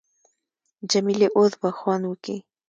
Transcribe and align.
جمیلې 0.91 1.27
اوس 1.37 1.51
به 1.61 1.69
خوند 1.77 2.03
وکي. 2.07 2.37